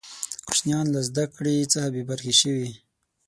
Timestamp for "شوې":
2.41-2.69